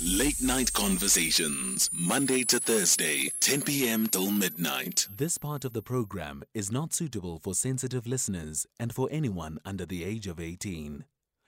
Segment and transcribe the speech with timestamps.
[0.00, 4.06] Late Night Conversations, Monday to Thursday, 10 p.m.
[4.06, 5.06] till midnight.
[5.14, 9.86] This part of the program is not suitable for sensitive listeners and for anyone under
[9.86, 11.04] the age of 18.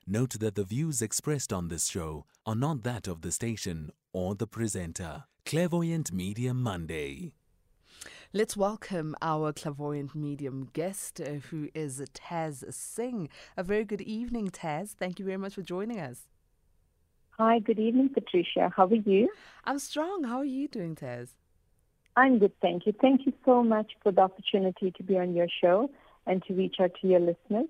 [0.07, 4.35] Note that the views expressed on this show are not that of the station or
[4.35, 5.25] the presenter.
[5.47, 7.33] Clairvoyant Medium Monday.
[8.33, 13.29] Let's welcome our clairvoyant medium guest, uh, who is Taz Singh.
[13.57, 14.91] A very good evening, Taz.
[14.91, 16.29] Thank you very much for joining us.
[17.39, 18.73] Hi, good evening, Patricia.
[18.77, 19.29] How are you?
[19.65, 20.23] I'm strong.
[20.23, 21.31] How are you doing, Taz?
[22.17, 22.95] I'm good, thank you.
[23.01, 25.91] Thank you so much for the opportunity to be on your show
[26.29, 27.67] and to reach out to your listeners.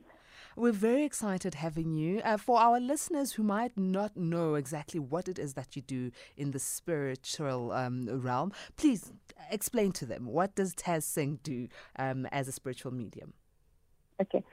[0.54, 2.20] We're very excited having you.
[2.22, 6.10] Uh, for our listeners who might not know exactly what it is that you do
[6.36, 9.12] in the spiritual um, realm, please
[9.50, 13.32] explain to them what does Taz Singh do um, as a spiritual medium?
[14.20, 14.44] Okay.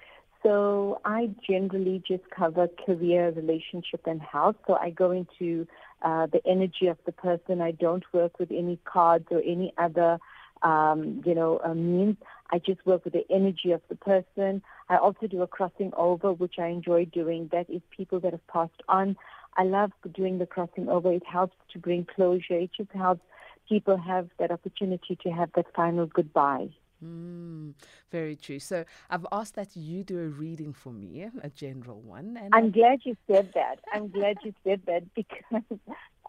[0.43, 4.55] So I generally just cover career, relationship, and health.
[4.65, 5.67] So I go into
[6.01, 7.61] uh, the energy of the person.
[7.61, 10.17] I don't work with any cards or any other,
[10.63, 12.17] um, you know, uh, means.
[12.51, 14.61] I just work with the energy of the person.
[14.89, 17.49] I also do a crossing over, which I enjoy doing.
[17.51, 19.15] That is people that have passed on.
[19.57, 21.13] I love doing the crossing over.
[21.13, 22.57] It helps to bring closure.
[22.57, 23.21] It just helps
[23.69, 26.69] people have that opportunity to have that final goodbye.
[27.03, 27.73] Mm,
[28.11, 28.59] very true.
[28.59, 32.37] So I've asked that you do a reading for me, a general one.
[32.37, 33.79] And I'm glad you said that.
[33.91, 35.63] I'm glad you said that because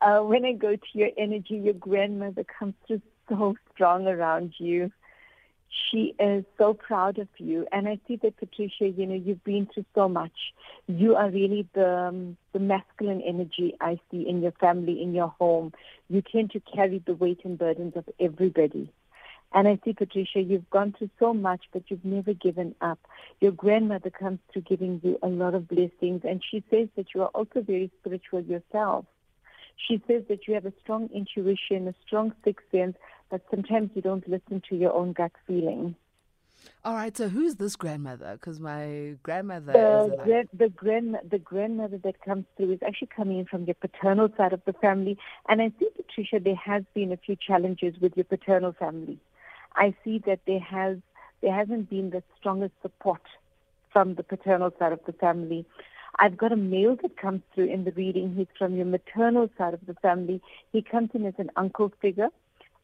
[0.00, 4.90] uh, when I go to your energy, your grandmother comes through so strong around you
[5.90, 7.66] she is so proud of you.
[7.72, 10.32] And I see that, Patricia, you know, you've been through so much.
[10.86, 15.34] You are really the, um, the masculine energy I see in your family, in your
[15.38, 15.72] home.
[16.08, 18.92] You tend to carry the weight and burdens of everybody.
[19.54, 22.98] And I see, Patricia, you've gone through so much, but you've never given up.
[23.40, 27.22] Your grandmother comes through giving you a lot of blessings, and she says that you
[27.22, 29.04] are also very spiritual yourself.
[29.76, 32.96] She says that you have a strong intuition, a strong sixth sense,
[33.30, 35.96] but sometimes you don't listen to your own gut feeling.
[36.84, 38.32] All right, so who's this grandmother?
[38.34, 43.08] Because my grandmother the, is gra- the grand the grandmother that comes through is actually
[43.14, 45.18] coming in from your paternal side of the family,
[45.48, 49.18] and I see Patricia, there has been a few challenges with your paternal family.
[49.76, 50.98] I see that there has
[51.40, 53.22] there hasn't been the strongest support
[53.92, 55.66] from the paternal side of the family.
[56.18, 58.34] I've got a male that comes through in the reading.
[58.36, 60.40] He's from your maternal side of the family.
[60.72, 62.28] He comes in as an uncle figure.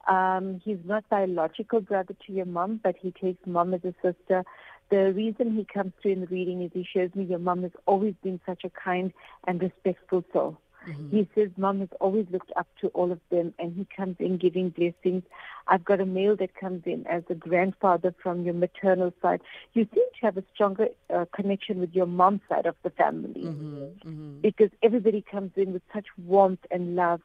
[0.08, 4.44] Um, he's not biological brother to your mom, but he takes mom as a sister.
[4.90, 7.72] The reason he comes through in the reading is he shows me your mom has
[7.86, 9.12] always been such a kind
[9.46, 10.56] and respectful soul.
[10.88, 11.16] Mm-hmm.
[11.16, 14.38] He says mom has always looked up to all of them and he comes in
[14.38, 15.22] giving blessings.
[15.66, 19.40] I've got a male that comes in as a grandfather from your maternal side.
[19.74, 23.42] You seem to have a stronger uh, connection with your mom's side of the family
[23.42, 24.08] mm-hmm.
[24.08, 24.40] Mm-hmm.
[24.40, 27.20] because everybody comes in with such warmth and love.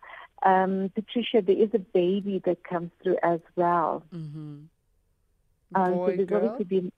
[0.46, 4.04] Um, Patricia, there is a baby that comes through as well.
[4.14, 4.64] Mm-hmm.
[5.76, 6.58] Um, Boy, so girl?
[6.68, 6.92] Been,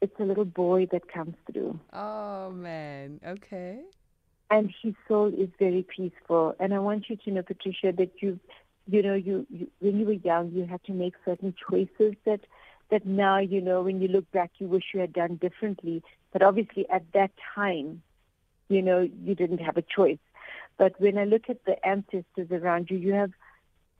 [0.00, 1.78] it's a little boy that comes through.
[1.92, 3.80] Oh man, okay.
[4.50, 6.54] And his soul is very peaceful.
[6.60, 8.38] And I want you to know, Patricia, that you,
[8.86, 12.40] you know, you, you when you were young, you had to make certain choices that
[12.90, 16.02] that now, you know, when you look back, you wish you had done differently.
[16.32, 18.02] But obviously, at that time,
[18.68, 20.18] you know, you didn't have a choice.
[20.78, 23.32] But when I look at the ancestors around you, you have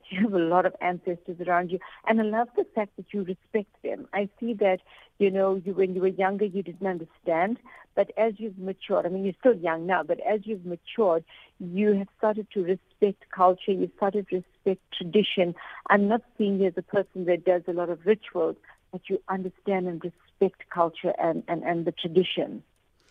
[0.09, 3.23] you have a lot of ancestors around you, and I love the fact that you
[3.23, 4.07] respect them.
[4.13, 4.79] I see that
[5.19, 7.57] you know you when you were younger you didn't understand,
[7.95, 11.23] but as you've matured, I mean you're still young now, but as you've matured,
[11.59, 13.71] you have started to respect culture.
[13.71, 15.55] You've started to respect tradition.
[15.89, 18.55] I'm not seeing you as a person that does a lot of rituals,
[18.91, 22.63] but you understand and respect culture and and and the tradition,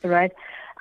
[0.02, 0.32] right?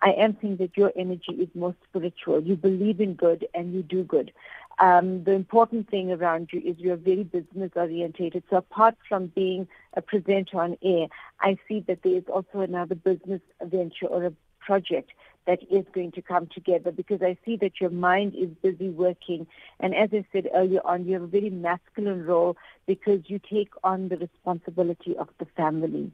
[0.01, 2.41] I am seeing that your energy is more spiritual.
[2.43, 4.31] You believe in good and you do good.
[4.79, 8.43] Um, the important thing around you is you're very business orientated.
[8.49, 11.07] So apart from being a presenter on air,
[11.39, 15.11] I see that there is also another business venture or a project
[15.47, 19.45] that is going to come together because I see that your mind is busy working.
[19.79, 22.57] And as I said earlier on, you have a very masculine role
[22.87, 26.11] because you take on the responsibility of the family.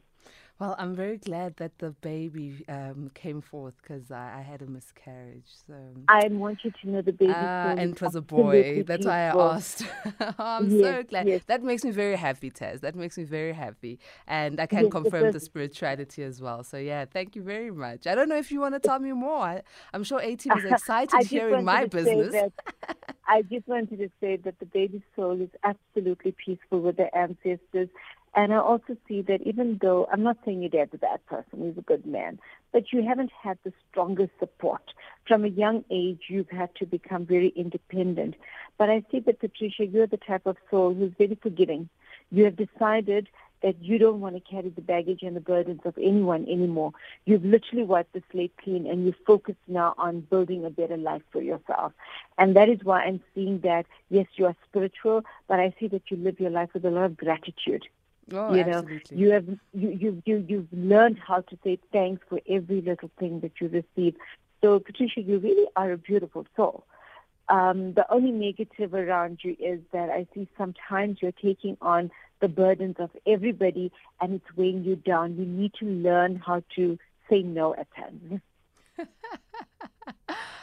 [0.61, 4.67] Well, I'm very glad that the baby um, came forth because I, I, had a
[4.67, 5.49] miscarriage.
[5.65, 5.73] So
[6.07, 7.31] I want you to know the baby.
[7.31, 8.83] Uh, and it was a boy.
[8.83, 9.83] That's why I asked.
[10.37, 11.27] I'm yes, so glad.
[11.27, 11.41] Yes.
[11.47, 12.81] That makes me very happy, Taz.
[12.81, 13.97] That makes me very happy,
[14.27, 16.63] and I can yes, confirm the spirituality as well.
[16.63, 18.05] So yeah, thank you very much.
[18.05, 19.39] I don't know if you want to tell me more.
[19.39, 19.61] I,
[19.95, 22.51] am sure A Team is excited hearing my business.
[23.27, 27.89] I just wanted to say that the baby's soul is absolutely peaceful with the ancestors
[28.33, 31.65] And I also see that even though I'm not saying your dad's a bad person,
[31.65, 32.39] he's a good man,
[32.71, 34.93] but you haven't had the strongest support.
[35.27, 38.35] From a young age, you've had to become very independent.
[38.77, 41.89] But I see that, Patricia, you're the type of soul who's very forgiving.
[42.31, 43.27] You have decided
[43.63, 46.93] that you don't want to carry the baggage and the burdens of anyone anymore.
[47.25, 51.21] You've literally wiped the slate clean and you focus now on building a better life
[51.31, 51.91] for yourself.
[52.37, 56.09] And that is why I'm seeing that, yes, you are spiritual, but I see that
[56.09, 57.87] you live your life with a lot of gratitude.
[58.33, 59.17] Oh, you absolutely.
[59.17, 63.09] know, you have you you you you've learned how to say thanks for every little
[63.19, 64.15] thing that you receive.
[64.61, 66.85] So, Patricia, you really are a beautiful soul.
[67.49, 72.47] Um, the only negative around you is that I see sometimes you're taking on the
[72.47, 73.91] burdens of everybody
[74.21, 75.35] and it's weighing you down.
[75.35, 76.97] You need to learn how to
[77.29, 78.41] say no at times.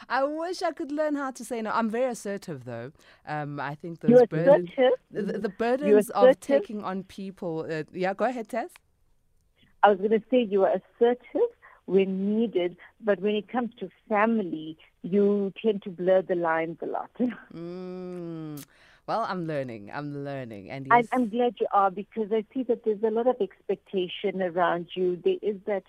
[0.09, 1.71] I wish I could learn how to say no.
[1.71, 2.93] I'm very assertive, though.
[3.27, 4.71] Um, I think those burdens,
[5.11, 7.67] the, the burdens of taking on people.
[7.71, 8.71] Uh, yeah, go ahead, Tess.
[9.83, 11.51] I was going to say you are assertive
[11.87, 16.87] when needed, but when it comes to family, you tend to blur the lines a
[16.87, 17.11] lot.
[17.55, 18.65] Mm.
[19.07, 19.91] Well, I'm learning.
[19.95, 23.27] I'm learning, and yes, I'm glad you are because I see that there's a lot
[23.27, 25.19] of expectation around you.
[25.25, 25.85] There is that,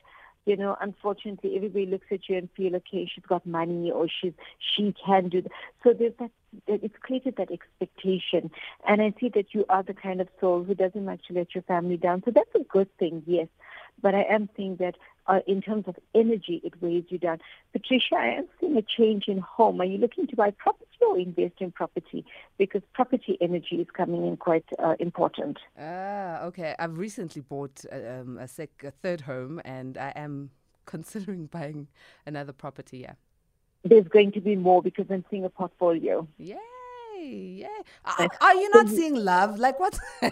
[0.50, 4.34] you know, unfortunately, everybody looks at you and feel, okay, she's got money or she's
[4.75, 5.51] she can do that.
[5.84, 6.31] So there's that.
[6.68, 8.50] It's created that expectation,
[8.88, 11.54] and I see that you are the kind of soul who doesn't like to let
[11.54, 12.24] your family down.
[12.25, 13.48] So that's a good thing, yes.
[14.01, 14.96] But I am seeing that
[15.28, 17.40] uh, in terms of energy, it weighs you down.
[17.72, 19.80] Patricia, I am seeing a change in home.
[19.80, 22.25] Are you looking to buy property or invest in property?
[22.57, 25.57] Because property energy is coming in quite uh, important.
[25.80, 26.75] Ah, okay.
[26.80, 30.50] I've recently bought um, a, sec- a third home, and I am
[30.86, 31.88] considering buying
[32.25, 33.00] another property.
[33.00, 33.13] Yeah.
[33.83, 36.27] There's going to be more because I'm seeing a portfolio.
[36.37, 36.57] Yay!
[37.21, 37.67] Yay!
[38.05, 39.59] Are, are you not seeing love?
[39.59, 39.97] Like what?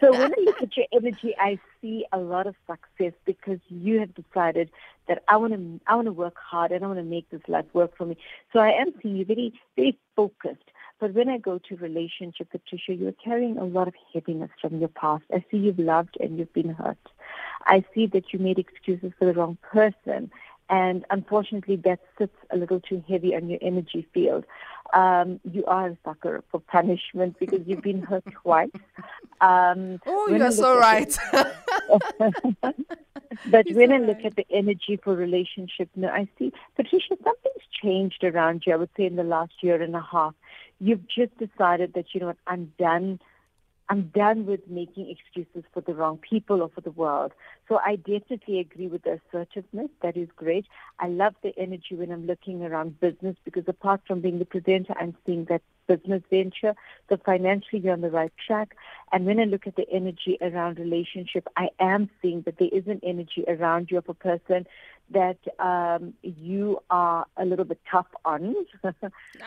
[0.00, 3.98] So when I look at your energy, I see a lot of success because you
[4.00, 4.70] have decided
[5.08, 7.40] that I want to I want to work hard and I want to make this
[7.48, 8.16] life work for me.
[8.52, 10.70] So I am seeing you very very focused.
[11.00, 14.88] But when I go to relationship, Patricia, you're carrying a lot of heaviness from your
[14.88, 15.24] past.
[15.32, 16.98] I see you've loved and you've been hurt.
[17.64, 20.30] I see that you made excuses for the wrong person.
[20.70, 24.44] And unfortunately, that sits a little too heavy on your energy field.
[24.94, 28.70] Um, you are a sucker for punishment because you've been hurt twice.
[29.40, 31.16] Um, oh, you're so right.
[33.50, 38.22] but when I look at the energy for relationship, no, I see, Patricia, something's changed
[38.22, 40.34] around you, I would say, in the last year and a half.
[40.78, 43.20] You've just decided that, you know what, I'm done.
[43.90, 47.32] I'm done with making excuses for the wrong people or for the world.
[47.68, 49.88] So I definitely agree with the assertiveness.
[50.00, 50.66] That is great.
[51.00, 54.94] I love the energy when I'm looking around business because apart from being the presenter,
[54.98, 56.74] I'm seeing that business venture.
[57.08, 58.76] So financially, you're on the right track.
[59.10, 62.86] And when I look at the energy around relationship, I am seeing that there is
[62.86, 64.66] an energy around you of a person
[65.12, 68.54] that um, you are a little bit tough on.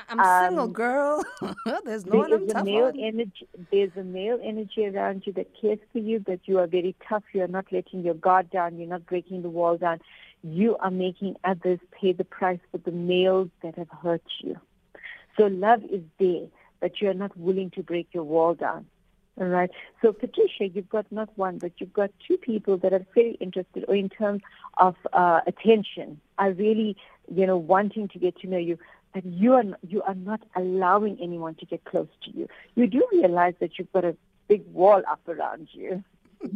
[0.10, 1.24] I'm a single, Um, girl.
[1.86, 3.00] There's no one I'm a tough male on.
[3.00, 3.48] energy.
[3.72, 6.20] There's a male energy around you that cares for you.
[6.28, 7.24] That you are very tough.
[7.34, 8.78] You are not letting your guard down.
[8.78, 10.00] You're not breaking the wall down.
[10.44, 14.58] You are making others pay the price for the males that have hurt you.
[15.38, 16.48] So love is there,
[16.82, 18.86] but you are not willing to break your wall down.
[19.40, 19.72] All right.
[20.02, 23.86] So Patricia, you've got not one, but you've got two people that are very interested,
[23.88, 24.42] or in terms
[24.78, 26.96] of uh, attention, are really,
[27.34, 28.78] you know, wanting to get to know you.
[29.14, 32.48] But you are you are not allowing anyone to get close to you.
[32.76, 34.16] You do realize that you've got a
[34.48, 36.04] big wall up around you.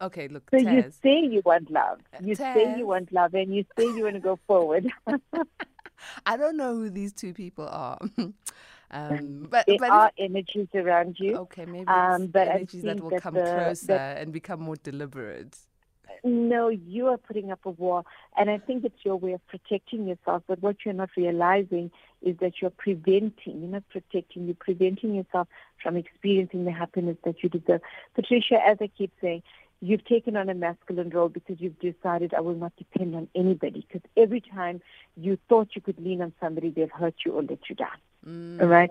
[0.00, 1.98] Okay, look, So you say you want love.
[2.22, 4.86] You say you want love, and you say you want to go forward.
[6.26, 7.98] I don't know who these two people are.
[8.90, 11.36] um, but there but are energies around you.
[11.36, 14.76] okay, maybe um, but energies that will that come the- closer that- and become more
[14.76, 15.56] deliberate.
[16.24, 18.06] No, you are putting up a wall.
[18.36, 20.42] And I think it's your way of protecting yourself.
[20.46, 21.90] But what you're not realizing
[22.22, 25.48] is that you're preventing, you're not protecting, you're preventing yourself
[25.82, 27.80] from experiencing the happiness that you deserve.
[28.14, 29.42] Patricia, as I keep saying,
[29.80, 33.86] you've taken on a masculine role because you've decided I will not depend on anybody.
[33.86, 34.80] Because every time
[35.16, 37.98] you thought you could lean on somebody, they've hurt you or let you down.
[38.26, 38.90] Mm, All right.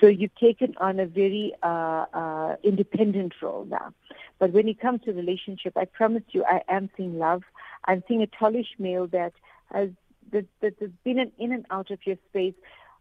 [0.00, 3.92] So you've taken on a very uh, uh, independent role now.
[4.38, 7.42] But when it comes to relationship, I promise you, I am seeing love.
[7.86, 9.32] I'm seeing a tallish male that
[9.72, 9.90] has
[10.32, 12.54] that, that has been an in and out of your space.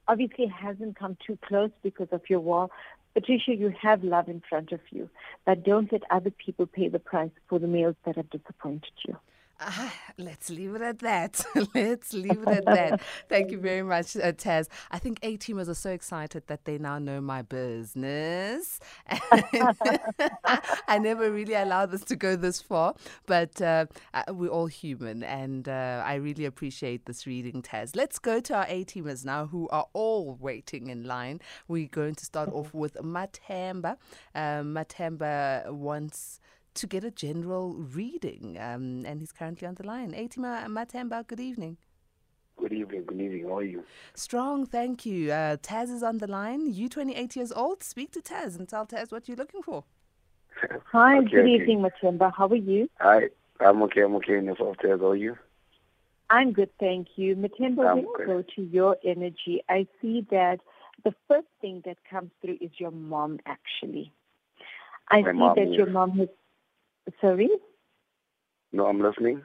[0.08, 2.72] Obviously, hasn't come too close because of your wall.
[3.14, 5.10] Patricia, you have love in front of you,
[5.46, 9.16] but don't let other people pay the price for the males that have disappointed you.
[9.60, 11.44] Uh, let's leave it at that.
[11.76, 13.02] let's leave it at that.
[13.28, 14.68] Thank you very much, uh, Taz.
[14.90, 18.80] I think A teamers are so excited that they now know my business.
[20.88, 25.24] I never really allowed this to go this far, but uh, uh we're all human,
[25.24, 27.96] and uh, I really appreciate this reading, Taz.
[27.96, 31.42] Let's go to our A teamers now, who are all waiting in line.
[31.68, 33.98] We're going to start off with Matemba.
[34.34, 36.40] Um, Matemba wants
[36.80, 38.58] to get a general reading.
[38.60, 40.14] Um, and he's currently on the line.
[40.14, 41.78] A-teamer Matemba, good evening.
[42.58, 43.46] Good evening, good evening.
[43.48, 43.84] How are you?
[44.16, 45.32] Strong, thank you.
[45.32, 46.74] Uh, Taz is on the line.
[46.74, 47.84] You 28 years old.
[47.84, 49.84] Speak to Taz and tell Taz what you're looking for.
[50.92, 51.50] Hi, okay, good okay.
[51.52, 52.32] evening, Matemba.
[52.36, 52.90] How are you?
[53.00, 54.02] Hi, I'm okay.
[54.02, 54.36] I'm okay.
[54.36, 55.38] And yourself, Taz, how are you?
[56.30, 57.36] I'm good, thank you.
[57.36, 60.60] Matemba, when I go to your energy, I see that
[61.04, 64.14] the first thing that comes through is your mom, actually.
[65.10, 65.78] I My see mom, that yes.
[65.78, 66.30] your mom has
[67.22, 67.50] Sorry?
[68.72, 69.44] No, I'm listening.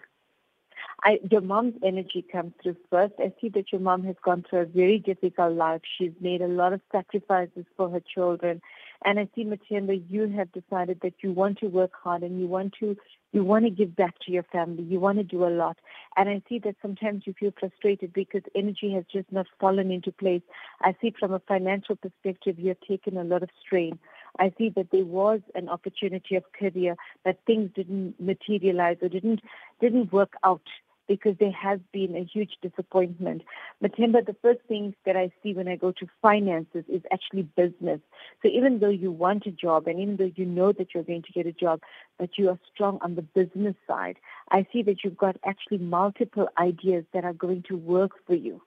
[1.02, 3.14] I, your mom's energy comes through first.
[3.18, 5.82] I see that your mom has gone through a very difficult life.
[5.98, 8.62] She's made a lot of sacrifices for her children.
[9.04, 12.46] And I see, Matemba, you have decided that you want to work hard and you
[12.46, 12.96] want to
[13.32, 14.84] you want to give back to your family.
[14.84, 15.76] You want to do a lot.
[16.16, 20.12] And I see that sometimes you feel frustrated because energy has just not fallen into
[20.12, 20.42] place.
[20.82, 23.98] I see from a financial perspective, you're taking a lot of strain.
[24.38, 29.40] I see that there was an opportunity of career, but things didn't materialize or didn't
[29.80, 30.62] didn't work out
[31.06, 33.42] because there has been a huge disappointment.
[33.82, 38.00] Matemba, the first thing that I see when I go to finances is actually business.
[38.42, 41.22] So even though you want a job and even though you know that you're going
[41.22, 41.80] to get a job,
[42.18, 44.16] but you are strong on the business side,
[44.50, 48.62] I see that you've got actually multiple ideas that are going to work for you.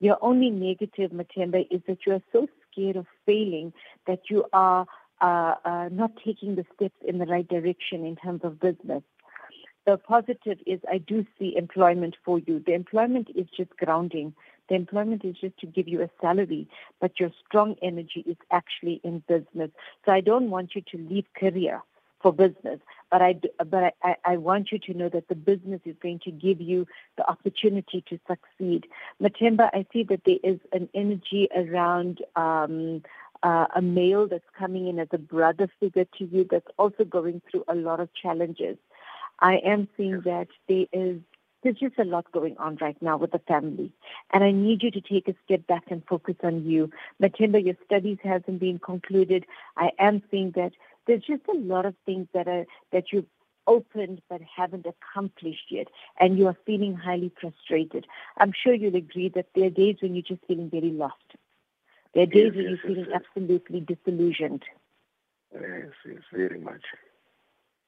[0.00, 2.46] Your only negative, Matemba, is that you are so
[2.78, 3.72] scared of failing
[4.06, 4.86] that you are
[5.20, 9.02] uh, uh, not taking the steps in the right direction in terms of business.
[9.86, 12.62] The positive is I do see employment for you.
[12.64, 14.34] The employment is just grounding.
[14.68, 16.68] The employment is just to give you a salary,
[17.00, 19.70] but your strong energy is actually in business.
[20.04, 21.80] So I don't want you to leave career
[22.22, 25.96] for business, but I but I, I want you to know that the business is
[26.02, 28.86] going to give you the opportunity to succeed.
[29.22, 32.22] Matemba, I see that there is an energy around.
[32.36, 33.02] Um,
[33.44, 37.40] uh, a male that's coming in as a brother figure to you that's also going
[37.48, 38.76] through a lot of challenges.
[39.40, 41.20] I am seeing that there is
[41.62, 43.90] there's just a lot going on right now with the family.
[44.32, 46.90] And I need you to take a step back and focus on you.
[47.20, 49.44] Matemba, your studies hasn't been concluded.
[49.76, 50.72] I am seeing that
[51.08, 53.26] there's just a lot of things that are that you've
[53.66, 55.88] opened but haven't accomplished yet,
[56.20, 58.06] and you are feeling highly frustrated.
[58.36, 61.16] I'm sure you'll agree that there are days when you're just feeling very lost.
[62.14, 63.20] There are days yes, when you're feeling yes.
[63.20, 64.62] absolutely disillusioned.
[65.52, 66.82] Yes, yes, very much.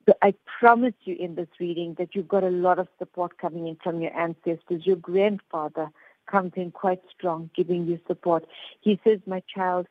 [0.08, 3.68] So I promise you in this reading that you've got a lot of support coming
[3.68, 4.86] in from your ancestors.
[4.86, 5.88] Your grandfather
[6.26, 8.46] comes in quite strong, giving you support.
[8.80, 9.86] He says, My child,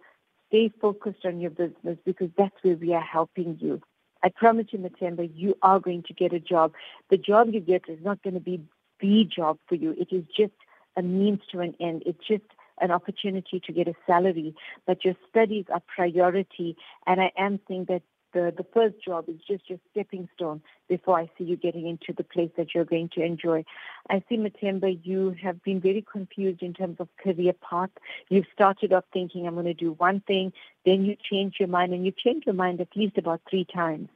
[0.50, 3.82] stay focused on your business because that's where we are helping you.
[4.24, 6.74] I promise you, Matemba, you are going to get a job.
[7.10, 8.62] The job you get is not going to be
[9.00, 9.96] the job for you.
[9.98, 10.54] It is just
[10.98, 12.04] a means to an end.
[12.06, 12.44] It's just
[12.82, 16.76] an opportunity to get a salary, but your studies are priority.
[17.06, 18.02] And I am saying that
[18.34, 22.14] the, the first job is just your stepping stone before I see you getting into
[22.16, 23.64] the place that you're going to enjoy.
[24.10, 27.90] I see, Matemba, you have been very confused in terms of career path.
[28.30, 30.54] You've started off thinking, I'm going to do one thing,
[30.86, 34.10] then you change your mind, and you change your mind at least about three times.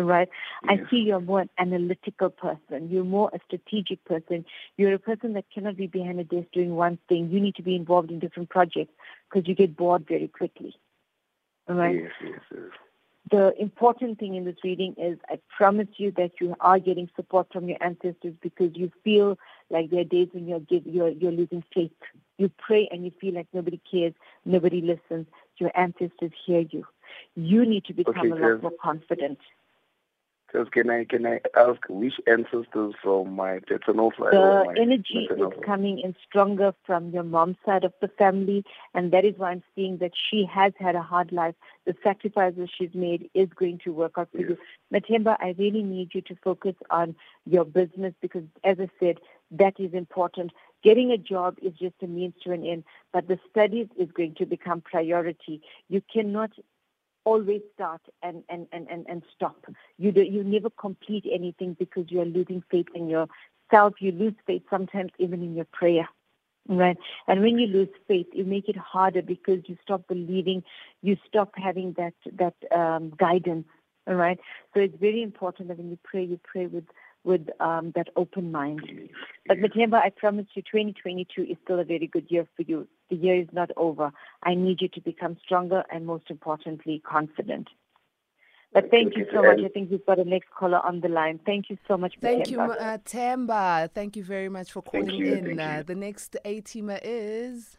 [0.00, 0.28] Right?
[0.62, 0.78] Yes.
[0.86, 2.88] I see you're more an analytical person.
[2.88, 4.44] You're more a strategic person.
[4.76, 7.30] You're a person that cannot be behind a desk doing one thing.
[7.30, 8.92] You need to be involved in different projects
[9.28, 10.76] because you get bored very quickly.
[11.68, 11.96] All right?
[11.96, 12.70] Yes, yes, yes
[13.30, 17.48] the important thing in this reading is I promise you that you are getting support
[17.52, 19.38] from your ancestors because you feel
[19.70, 21.90] like there are days when you're, you're, you're losing faith.
[22.38, 25.26] You pray and you feel like nobody cares, nobody listens.
[25.58, 26.86] Your ancestors hear you.
[27.34, 29.38] You need to become okay, a lot more confident.
[30.52, 34.32] Just can I can I ask which ancestors from my paternal side?
[34.32, 38.64] The energy is coming in stronger from your mom's side of the family,
[38.94, 41.54] and that is why I'm seeing that she has had a hard life.
[41.84, 44.50] The sacrifices she's made is going to work out for yes.
[44.50, 44.58] you.
[44.90, 47.14] Matemba, I really need you to focus on
[47.44, 49.18] your business because, as I said,
[49.50, 50.52] that is important.
[50.82, 54.34] Getting a job is just a means to an end, but the studies is going
[54.36, 55.60] to become priority.
[55.88, 56.52] You cannot
[57.30, 59.66] always start and, and, and, and, and stop.
[59.98, 63.94] You, do, you never complete anything because you are losing faith in yourself.
[64.00, 66.08] You lose faith sometimes even in your prayer.
[66.70, 66.98] Right.
[67.26, 70.62] And when you lose faith, you make it harder because you stop believing,
[71.00, 73.66] you stop having that, that um, guidance.
[74.06, 74.38] All right.
[74.74, 76.84] So it's very important that when you pray, you pray with,
[77.24, 78.80] with um, that open mind.
[79.46, 82.86] But Matemba, I promise you, 2022 is still a very good year for you.
[83.10, 84.12] The year is not over.
[84.42, 87.68] I need you to become stronger and, most importantly, confident.
[88.72, 89.60] But thank you so much.
[89.64, 91.40] I think we've got a next caller on the line.
[91.46, 92.14] Thank you so much.
[92.20, 93.90] Thank you, uh, Temba.
[93.92, 95.58] Thank you very much for calling you, in.
[95.58, 97.78] Uh, the next A teamer is.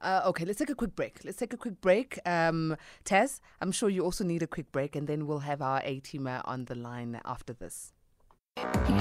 [0.00, 1.20] Uh, okay, let's take a quick break.
[1.22, 2.18] Let's take a quick break.
[2.26, 5.80] Um, Taz, I'm sure you also need a quick break, and then we'll have our
[5.84, 7.92] A teamer on the line after this.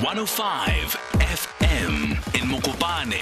[0.01, 3.21] 105 FM in Mokopane.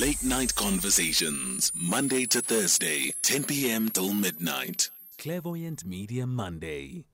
[0.00, 3.90] Late Night Conversations, Monday to Thursday, 10 p.m.
[3.90, 4.88] till midnight.
[5.18, 7.04] Clairvoyant Medium Monday.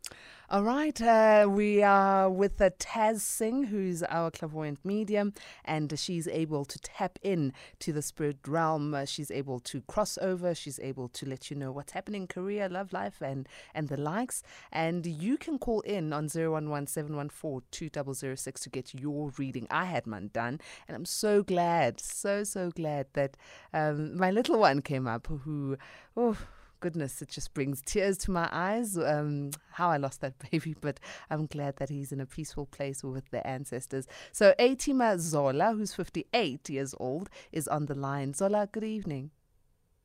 [0.51, 5.33] All right, uh, we are with uh, Taz Singh, who's our clairvoyant medium,
[5.65, 8.93] and she's able to tap in to the spirit realm.
[8.93, 10.55] Uh, she's able to cross over.
[10.55, 13.97] She's able to let you know what's happening in career, love life, and and the
[13.97, 14.43] likes.
[14.71, 19.67] And you can call in on 011-714-2006 to get your reading.
[19.71, 23.39] I had mine done, and I'm so glad, so so glad that
[23.73, 25.79] um, my little one came up who.
[26.15, 26.37] Oh,
[26.83, 28.99] goodness, it just brings tears to my eyes.
[28.99, 30.99] Um, how I lost that baby, but
[31.31, 34.07] I'm glad that he's in a peaceful place with the ancestors.
[34.33, 38.35] So, A-teamer Zola, who's 58 years old, is on the line.
[38.35, 39.31] Zola, good evening.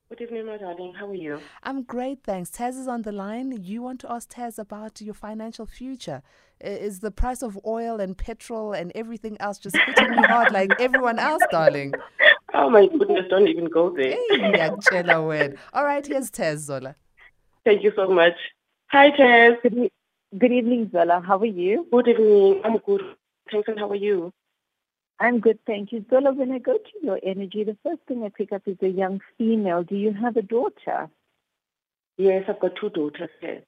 [0.08, 0.94] Good evening, my darling.
[0.94, 1.40] How are you?
[1.64, 2.48] I'm great, thanks.
[2.50, 3.58] Taz is on the line.
[3.60, 6.22] You want to ask Taz about your financial future.
[6.60, 10.70] Is the price of oil and petrol and everything else just hitting you hard like
[10.80, 11.92] everyone else, darling?
[12.60, 14.16] Oh my goodness, don't even go there.
[14.30, 16.96] Hey, All right, here's Tez Zola.
[17.64, 18.34] Thank you so much.
[18.88, 19.54] Hi, Tez.
[19.62, 19.92] Good, e-
[20.36, 21.22] good evening, Zola.
[21.24, 21.86] How are you?
[21.92, 22.60] Good evening.
[22.64, 23.02] I'm good.
[23.52, 24.32] Thanks, and how are you?
[25.20, 26.04] I'm good, thank you.
[26.10, 28.88] Zola, when I go to your energy, the first thing I pick up is a
[28.88, 29.84] young female.
[29.84, 31.08] Do you have a daughter?
[32.16, 33.62] Yes, I've got two daughters, yes.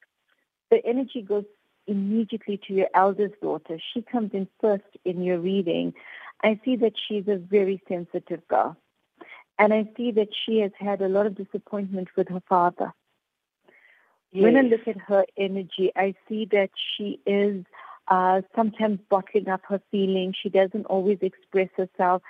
[0.73, 1.45] The energy goes
[1.87, 3.79] immediately to your eldest daughter.
[3.95, 5.95] She comes in first in your reading.
[6.43, 8.77] I see that she's a very sensitive girl.
[9.59, 12.95] And I see that she has had a lot of disappointment with her father.
[14.33, 14.45] Yes.
[14.45, 17.65] When I look at her energy, I see that she is
[18.09, 20.37] uh, sometimes bottling up her feelings.
[20.41, 22.23] She doesn't always express herself.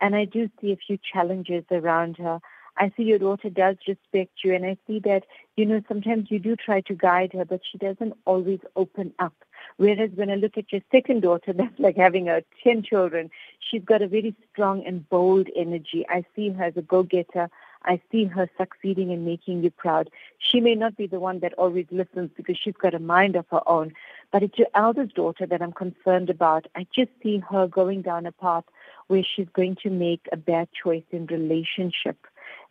[0.00, 2.40] And I do see a few challenges around her.
[2.78, 5.24] I see your daughter does respect you, and I see that,
[5.56, 9.34] you know, sometimes you do try to guide her, but she doesn't always open up.
[9.76, 13.84] Whereas when I look at your second daughter, that's like having her 10 children, she's
[13.84, 16.04] got a very strong and bold energy.
[16.08, 17.50] I see her as a go getter.
[17.84, 20.10] I see her succeeding and making you proud.
[20.38, 23.46] She may not be the one that always listens because she's got a mind of
[23.50, 23.92] her own,
[24.32, 26.66] but it's your eldest daughter that I'm concerned about.
[26.74, 28.64] I just see her going down a path
[29.06, 32.16] where she's going to make a bad choice in relationship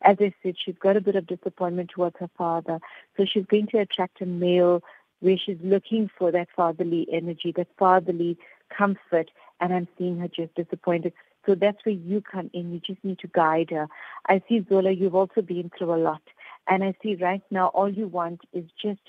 [0.01, 2.79] as I said, she's got a bit of disappointment towards her father.
[3.15, 4.83] So she's going to attract a male
[5.19, 8.37] where she's looking for that fatherly energy, that fatherly
[8.75, 11.13] comfort, and I'm seeing her just disappointed.
[11.45, 12.73] So that's where you come in.
[12.73, 13.87] You just need to guide her.
[14.27, 16.21] I see, Zola, you've also been through a lot.
[16.69, 19.01] And I see right now all you want is just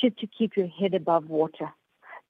[0.00, 1.70] just to keep your head above water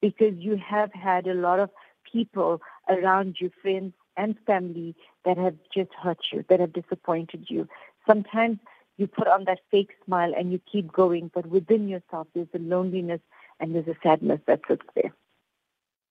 [0.00, 1.68] because you have had a lot of
[2.10, 7.68] people around you, friends and family, that have just hurt you, that have disappointed you
[8.08, 8.58] sometimes
[8.98, 12.58] you put on that fake smile and you keep going, but within yourself there's a
[12.58, 13.20] loneliness
[13.60, 15.14] and there's a sadness that sits there.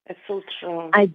[0.07, 0.89] That's so true.
[0.93, 1.11] I,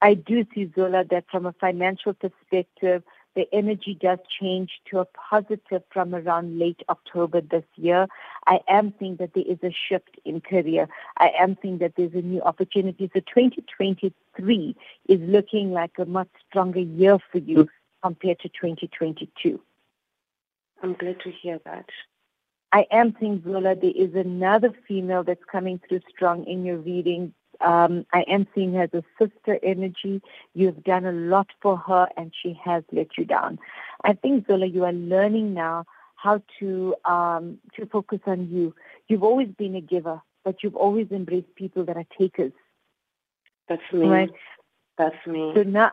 [0.00, 3.02] I do see, Zola, that from a financial perspective,
[3.36, 8.08] the energy does change to a positive from around late October this year.
[8.46, 10.88] I am seeing that there is a shift in career.
[11.16, 13.08] I am seeing that there's a new opportunity.
[13.12, 14.76] So 2023
[15.08, 17.68] is looking like a much stronger year for you mm.
[18.02, 19.60] compared to 2022.
[20.82, 21.86] I'm glad to hear that.
[22.72, 23.74] I am seeing Zola.
[23.74, 27.34] There is another female that's coming through strong in your reading.
[27.60, 30.22] Um, I am seeing her as a sister energy.
[30.54, 33.58] You've done a lot for her, and she has let you down.
[34.04, 38.74] I think Zola, you are learning now how to um, to focus on you.
[39.08, 42.52] You've always been a giver, but you've always embraced people that are takers.
[43.68, 44.08] That's me.
[44.08, 44.30] Right?
[44.96, 45.52] That's me.
[45.54, 45.92] So now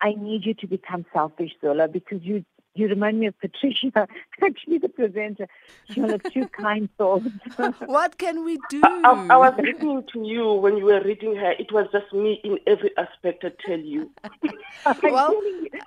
[0.00, 2.44] I need you to become selfish, Zola, because you
[2.76, 4.08] you remind me of Patricia,
[4.42, 5.48] actually the presenter.
[5.90, 7.22] She has two kind souls.
[7.86, 8.80] what can we do?
[8.84, 11.52] I, I, was listening to you when you were reading her.
[11.52, 14.10] It was just me in every aspect, I tell you.
[15.02, 15.40] well,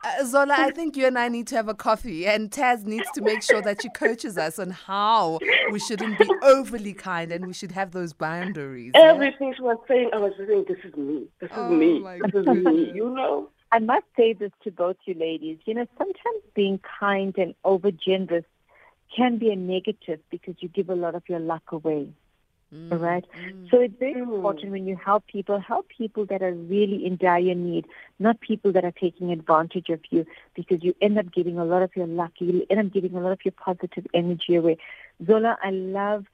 [0.04, 3.10] uh, Zola, I think you and I need to have a coffee, and Taz needs
[3.16, 5.40] to make sure that she coaches us on how
[5.72, 8.92] we shouldn't be overly kind and we should have those boundaries.
[8.96, 9.56] Everything yeah?
[9.56, 11.28] she was saying, I was saying, this is me.
[11.40, 12.04] This is oh me.
[12.32, 13.50] This is me, you know?
[13.72, 15.60] I must say this to both you ladies.
[15.66, 18.46] You know, sometimes being kind and over generous
[19.16, 22.10] can be a negative because you give a lot of your luck away.
[22.74, 22.92] Mm.
[22.92, 23.26] All right.
[23.36, 23.70] Mm.
[23.72, 24.36] So it's very mm.
[24.36, 27.86] important when you help people, help people that are really in dire need,
[28.20, 31.82] not people that are taking advantage of you because you end up giving a lot
[31.82, 34.78] of your luck, you end up giving a lot of your positive energy away.
[35.26, 36.26] Zola, I love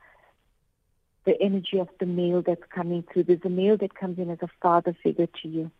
[1.25, 3.23] the energy of the male that's coming through.
[3.23, 5.71] There's a male that comes in as a father figure to you.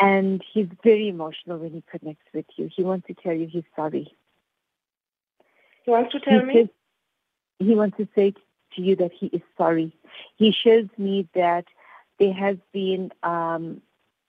[0.00, 2.70] And he's very emotional when he connects with you.
[2.74, 4.16] He wants to tell you he's sorry.
[5.84, 6.54] He wants to tell he me?
[6.54, 6.68] Says,
[7.58, 8.34] he wants to say
[8.76, 9.92] to you that he is sorry.
[10.36, 11.64] He shows me that
[12.18, 13.80] there has been um,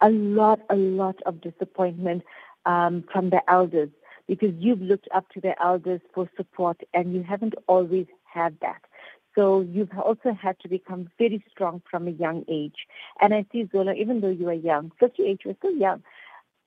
[0.02, 2.24] a lot, a lot of disappointment
[2.66, 3.90] um, from the elders
[4.28, 8.82] because you've looked up to the elders for support and you haven't always had that.
[9.36, 12.88] So you've also had to become very strong from a young age.
[13.22, 16.04] And I see Zola, even though you are young, 58, you're still young,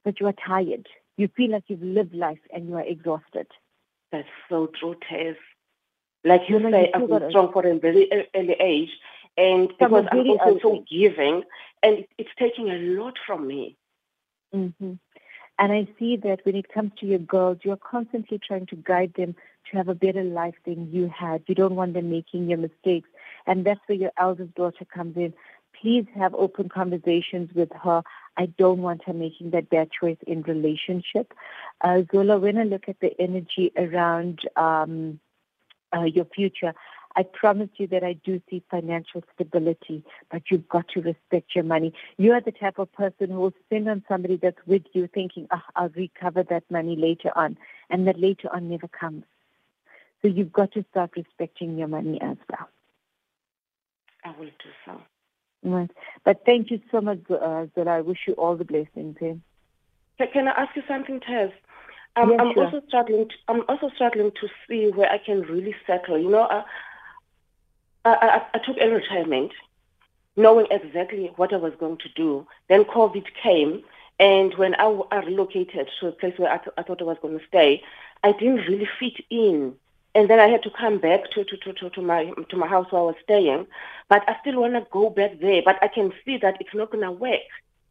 [0.05, 0.89] but you are tired.
[1.17, 3.47] You feel like you've lived life and you are exhausted.
[4.11, 5.37] That's so true, Tess.
[6.25, 8.91] Like you, you say, I've been strong for a very early age,
[9.37, 11.43] and because I'm also so giving,
[11.83, 13.77] and it's taking a lot from me.
[14.55, 14.93] Mm-hmm.
[15.59, 19.15] And I see that when it comes to your girls, you're constantly trying to guide
[19.17, 19.35] them
[19.71, 21.43] to have a better life than you had.
[21.47, 23.09] You don't want them making your mistakes.
[23.47, 25.35] And that's where your eldest daughter comes in.
[25.81, 28.03] Please have open conversations with her.
[28.37, 31.33] I don't want her making that bad choice in relationship.
[31.81, 35.19] Uh, Zola, when I look at the energy around um,
[35.95, 36.73] uh, your future,
[37.17, 41.65] I promise you that I do see financial stability, but you've got to respect your
[41.65, 41.93] money.
[42.17, 45.47] You are the type of person who will spend on somebody that's with you thinking,
[45.53, 47.59] oh, I'll recover that money later on,
[47.91, 49.25] and that later on never comes.
[50.23, 52.69] So you've got to start respecting your money as well.
[54.25, 55.01] I will do so.
[55.65, 55.91] Right.
[56.25, 57.91] But thank you so much, uh, Zola.
[57.91, 59.17] I wish you all the blessings.
[59.21, 60.27] Eh?
[60.33, 61.51] Can I ask you something, Tess?
[62.15, 62.65] Um, yes, I'm sure.
[62.65, 63.29] also struggling.
[63.29, 66.19] To, I'm also struggling to see where I can really settle.
[66.19, 66.65] You know, I,
[68.05, 69.53] I, I took a retirement,
[70.37, 72.47] knowing exactly what I was going to do.
[72.69, 73.83] Then COVID came,
[74.21, 77.19] and when I, I relocated to a place where I, th- I thought I was
[77.23, 77.83] going to stay,
[78.23, 79.75] I didn't really fit in
[80.15, 82.91] and then I had to come back to, to, to, to, my to my house
[82.91, 83.67] where I was staying.
[84.09, 85.63] But I still want to go back there.
[85.65, 87.41] But I can see that it's not going to work.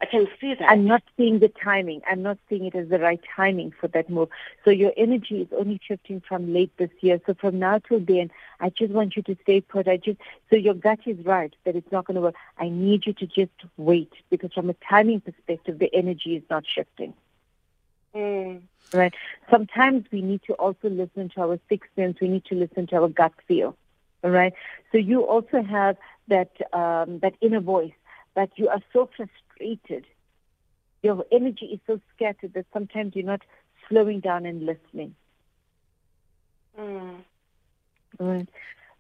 [0.02, 0.70] I can see that.
[0.70, 2.02] I'm not seeing the timing.
[2.10, 4.30] I'm not seeing it as the right timing for that move.
[4.66, 7.22] So your energy is only shifting from late this year.
[7.28, 9.88] So from now till then, I just want you to stay put.
[9.88, 12.36] I just so your gut is right that it's not going to work.
[12.58, 16.66] I need you to just wait because from a timing perspective, the energy is not
[16.68, 17.14] shifting.
[18.16, 18.62] Mm.
[18.94, 19.14] Right.
[19.50, 22.18] Sometimes we need to also listen to our sixth sense.
[22.20, 23.78] We need to listen to our gut feel.
[24.24, 24.54] All right.
[24.92, 25.98] So you also have
[26.28, 27.94] that um, that inner voice
[28.36, 30.06] that you are so frustrated.
[31.04, 33.42] Your energy is so scattered that sometimes you're not
[33.88, 35.16] slowing down and listening.
[36.80, 37.24] Mm.
[38.20, 38.50] Right.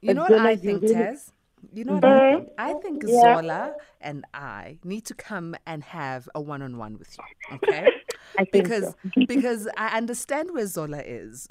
[0.02, 1.32] You but know what I think, really, Tess?
[1.74, 2.36] You know what mm-hmm.
[2.36, 2.50] I think?
[2.58, 3.41] I think yeah.
[3.41, 7.56] Zola and I need to come and have a one-on-one with you.
[7.56, 7.88] Okay.
[8.52, 9.26] because so.
[9.28, 11.47] because I understand where Zola is.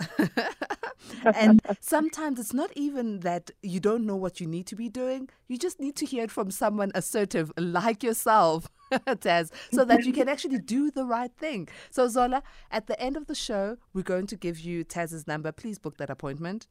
[1.35, 5.29] and sometimes it's not even that you don't know what you need to be doing.
[5.49, 10.12] You just need to hear it from someone assertive like yourself, Taz, so that you
[10.12, 11.68] can actually do the right thing.
[11.90, 15.53] So Zola, at the end of the show, we're going to give you Taz's number.
[15.53, 16.66] Please book that appointment.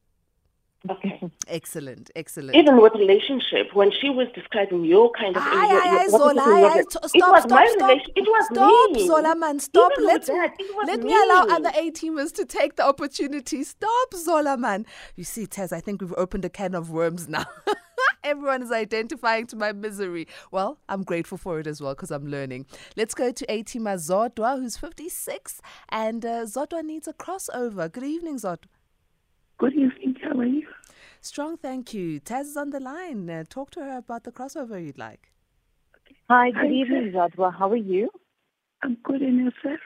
[0.88, 1.20] Okay.
[1.48, 2.56] Excellent, excellent.
[2.56, 6.64] Even with relationship, when she was describing your kind of, aye, your, aye, Zola, aye,
[6.74, 6.84] aye.
[6.88, 8.12] Stop, it was stop, my stop, relation.
[8.16, 9.08] It was stop, me.
[9.08, 9.92] Zola, man, stop.
[9.94, 10.30] Even let
[10.86, 11.06] let me.
[11.08, 13.64] me allow other A teamers to take the opportunity.
[13.66, 14.86] Stop, Zola, man.
[15.18, 17.46] You see, Tez, I think we've opened a can of worms now.
[18.24, 20.28] Everyone is identifying to my misery.
[20.52, 22.68] Well, I'm grateful for it as well because I'm learning.
[22.96, 27.92] Let's go to A-teamer Zodwa, who's 56, and uh, Zodwa needs a crossover.
[27.92, 28.68] Good evening, Zodwa.
[29.58, 30.09] Good evening.
[30.40, 30.68] How are you?
[31.20, 32.22] Strong, thank you.
[32.22, 33.30] Taz is on the line.
[33.30, 35.34] Uh, talk to her about the crossover you'd like.
[36.30, 37.54] Hi, good Hi, evening, Zodwa.
[37.54, 38.10] How are you?
[38.82, 39.82] I'm good, and yourself?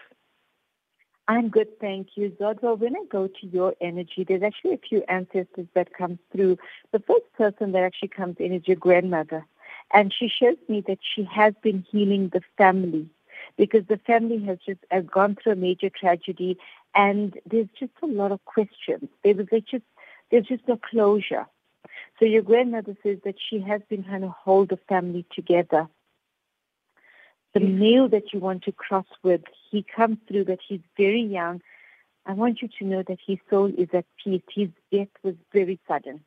[1.27, 2.37] I'm good, thank you.
[2.39, 6.59] Zodwa, when I go to your energy, there's actually a few ancestors that come through.
[6.91, 9.47] The first person that actually comes in is your grandmother.
[9.91, 13.09] And she shows me that she has been healing the family
[13.57, 16.57] because the family has just uh, gone through a major tragedy
[16.93, 19.09] and there's just a lot of questions.
[19.23, 19.83] There was like just
[20.33, 21.45] there's just no closure.
[22.17, 25.87] So your grandmother says that she has been trying to hold the family together.
[27.53, 27.77] The mm.
[27.77, 31.61] male that you want to cross with, he comes through that he's very young.
[32.25, 34.41] I want you to know that his soul is at peace.
[34.51, 36.21] His death was very sudden.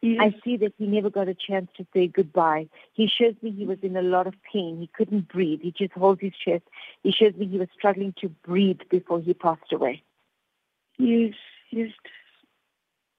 [0.00, 0.20] Yes.
[0.20, 2.68] I see that he never got a chance to say goodbye.
[2.94, 4.78] He shows me he was in a lot of pain.
[4.78, 5.60] He couldn't breathe.
[5.62, 6.64] He just holds his chest.
[7.02, 10.02] He shows me he was struggling to breathe before he passed away.
[10.96, 11.34] Yes,
[11.70, 11.90] yes.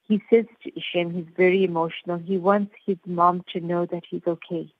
[0.07, 2.17] He says to Ishem, he's very emotional.
[2.17, 4.71] He wants his mom to know that he's okay.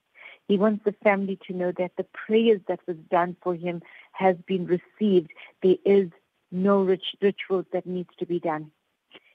[0.48, 4.36] He wants the family to know that the prayers that was done for him has
[4.46, 5.32] been received.
[5.64, 6.10] There is
[6.52, 8.72] no rich, rituals that needs to be done.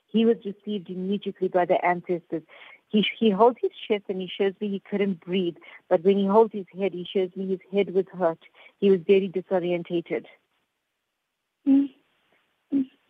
[0.06, 2.42] He was received immediately by the ancestors.
[2.88, 5.56] He, he holds his chest and he shows me he couldn't breathe.
[5.88, 8.40] But when he holds his head, he shows me his head was hurt.
[8.78, 10.26] He was very disorientated.
[11.66, 11.99] Mm-hmm.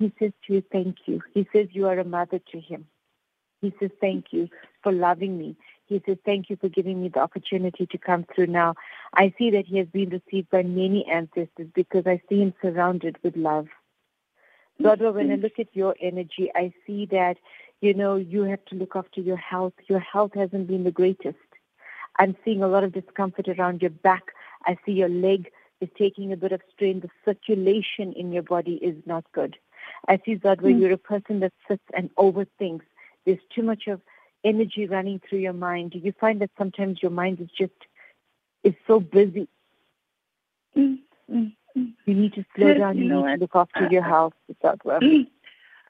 [0.00, 1.20] He says to you, thank you.
[1.34, 2.86] He says you are a mother to him.
[3.60, 4.48] He says, thank you
[4.82, 5.56] for loving me.
[5.84, 8.76] He says, thank you for giving me the opportunity to come through now.
[9.12, 13.18] I see that he has been received by many ancestors because I see him surrounded
[13.22, 13.68] with love.
[14.78, 17.36] Lord, when I look at your energy, I see that,
[17.82, 19.74] you know, you have to look after your health.
[19.86, 21.36] Your health hasn't been the greatest.
[22.18, 24.22] I'm seeing a lot of discomfort around your back.
[24.64, 25.50] I see your leg
[25.82, 27.00] is taking a bit of strain.
[27.00, 29.58] The circulation in your body is not good.
[30.08, 30.80] I see that when mm.
[30.82, 32.82] you're a person that sits and overthinks,
[33.24, 34.00] there's too much of
[34.44, 35.92] energy running through your mind.
[35.92, 37.72] Do you find that sometimes your mind is just
[38.64, 39.48] is so busy?
[40.76, 40.98] Mm.
[41.30, 41.52] Mm.
[41.76, 42.98] You need to slow down.
[42.98, 44.34] You, you need to look after your health.
[44.48, 45.02] Without work.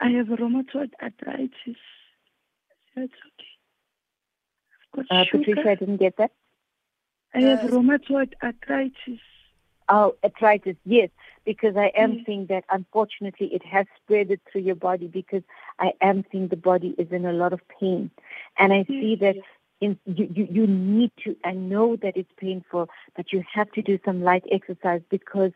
[0.01, 1.77] I have rheumatoid arthritis.
[2.97, 3.13] That's
[4.97, 5.07] okay.
[5.11, 6.33] Uh, Patricia, I didn't get that.
[7.35, 9.21] I have uh, rheumatoid arthritis.
[9.89, 11.11] Oh, arthritis, yes,
[11.45, 12.27] because I am mm.
[12.27, 15.43] seeing that unfortunately it has spread it through your body because
[15.79, 18.11] I am seeing the body is in a lot of pain.
[18.59, 19.37] And I see that
[19.81, 23.83] in, you, you, you need to, I know that it's painful, but you have to
[23.83, 25.53] do some light exercise because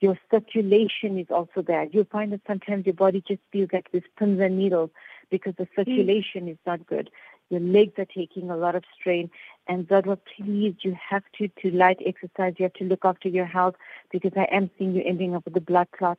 [0.00, 1.90] your circulation is also bad.
[1.92, 4.90] You'll find that sometimes your body just feels like this pins and needles
[5.30, 6.52] because the circulation mm.
[6.52, 7.10] is not good.
[7.50, 9.30] Your legs are taking a lot of strain.
[9.70, 12.54] And Zodwa, please, you have to, to light exercise.
[12.58, 13.76] You have to look after your health
[14.10, 16.18] because I am seeing you ending up with a blood clot.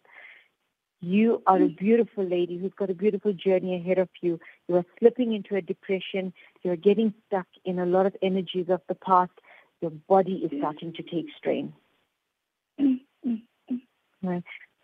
[1.02, 4.40] You are a beautiful lady who's got a beautiful journey ahead of you.
[4.70, 6.32] You are slipping into a depression.
[6.64, 9.34] You're getting stuck in a lot of energies of the past.
[9.82, 11.74] Your body is starting to take strain.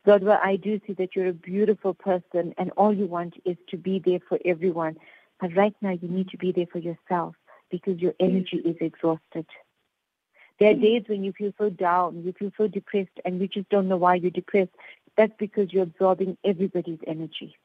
[0.06, 3.78] Zodwa, I do see that you're a beautiful person and all you want is to
[3.78, 4.98] be there for everyone.
[5.40, 7.36] But right now you need to be there for yourself
[7.70, 9.46] because your energy is exhausted.
[10.60, 13.70] There are days when you feel so down, you feel so depressed, and you just
[13.70, 14.72] don't know why you're depressed.
[15.16, 17.56] That's because you're absorbing everybody's energy.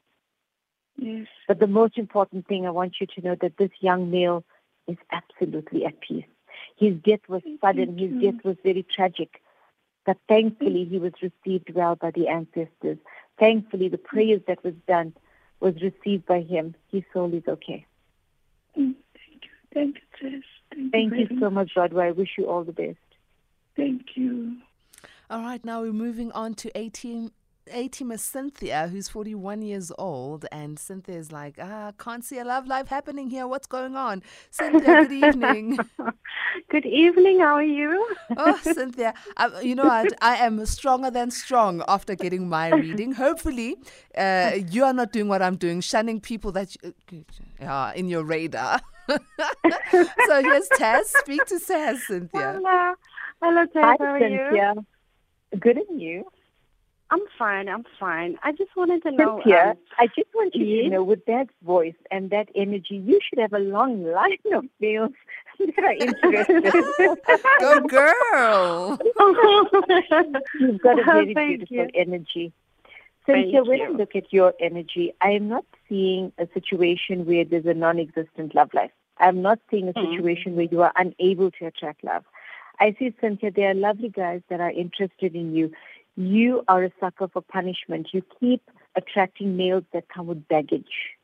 [0.97, 1.27] Yes.
[1.47, 4.43] But the most important thing I want you to know that this young male
[4.87, 6.25] is absolutely at peace.
[6.77, 9.41] His death was sudden, his death was very tragic.
[10.05, 12.97] But thankfully he was received well by the ancestors.
[13.39, 15.13] Thankfully the prayers that was done
[15.59, 16.75] was received by him.
[16.91, 17.85] His soul is okay.
[18.77, 18.95] Mm,
[19.73, 20.29] thank you.
[20.29, 20.43] Tess.
[20.73, 22.03] Thank, Thank you, you so much, Zodwa.
[22.03, 22.97] I wish you all the best.
[23.75, 24.57] Thank you.
[25.29, 27.31] All right, now we're moving on to 18
[27.71, 32.67] A-teamer Cynthia, who's 41 years old, and Cynthia is like, ah, can't see a love
[32.67, 33.47] life happening here.
[33.47, 34.21] What's going on?
[34.51, 35.77] Cynthia, good evening.
[36.69, 37.39] good evening.
[37.39, 38.15] How are you?
[38.37, 40.11] oh, Cynthia, I, you know what?
[40.21, 43.13] I am stronger than strong after getting my reading.
[43.13, 43.77] Hopefully,
[44.17, 46.75] uh, you are not doing what I'm doing, shunning people that
[47.11, 47.25] you,
[47.65, 48.81] uh, in your radar.
[50.27, 52.53] so yes, Tess, speak to Tess, Cynthia.
[52.53, 52.93] Hello,
[53.41, 53.83] hello, Tess.
[53.83, 54.73] Hi, how are Cynthia.
[54.75, 55.59] you?
[55.59, 56.25] Good, and you?
[57.11, 57.69] I'm fine.
[57.69, 58.39] I'm fine.
[58.43, 59.39] I just wanted to know.
[59.43, 60.85] Cynthia, um, I just want you yes?
[60.85, 64.65] to know with that voice and that energy, you should have a long line of
[64.79, 65.11] males
[65.59, 66.73] that are interested.
[67.59, 68.97] Go, girl!
[70.59, 71.89] You've got a very oh, beautiful you.
[71.93, 72.53] energy.
[73.25, 73.85] Cynthia, Thank when you.
[73.85, 78.53] I look at your energy, I am not seeing a situation where there's a non-existent
[78.53, 78.91] love life.
[79.17, 80.11] I'm not seeing a mm-hmm.
[80.11, 80.55] situation mm.
[80.55, 82.23] where you are unable to attract love.
[82.79, 85.71] I see, Cynthia, there are lovely guys that are interested in you.
[86.15, 88.09] You are a sucker for punishment.
[88.11, 88.61] You keep
[88.95, 91.15] attracting males that come with baggage.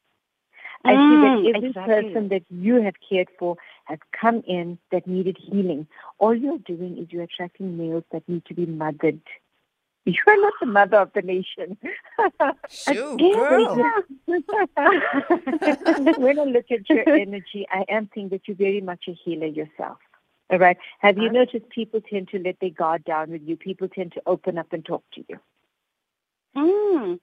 [0.86, 2.04] I mm, see that mm, every exactly.
[2.04, 5.88] person that you have cared for has come in that needed healing.
[6.20, 9.20] All you're doing is you're attracting males that need to be mothered.
[10.06, 11.78] You are not the mother of the nation.
[12.70, 13.76] Shoo, girl.
[16.18, 19.48] when I look at your energy, I am seeing that you're very much a healer
[19.48, 19.98] yourself.
[20.50, 20.78] All right.
[21.00, 23.56] Have you noticed people tend to let their guard down with you?
[23.56, 25.40] People tend to open up and talk to you.
[26.58, 27.20] Mm.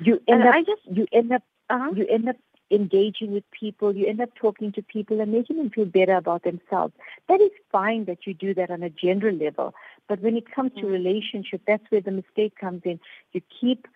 [0.00, 0.54] You end and up.
[0.54, 1.42] I just, you end up.
[1.70, 1.92] Uh-huh.
[1.96, 2.36] You end up
[2.70, 3.94] engaging with people.
[3.94, 6.94] You end up talking to people and making them feel better about themselves.
[7.28, 9.74] That is fine that you do that on a general level.
[10.08, 10.90] But when it comes to mm.
[10.90, 13.00] relationship, that's where the mistake comes in.
[13.32, 13.86] You keep